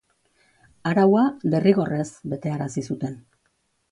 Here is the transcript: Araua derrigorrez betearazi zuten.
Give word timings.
Araua 0.91 1.25
derrigorrez 1.55 2.07
betearazi 2.33 2.87
zuten. 2.95 3.21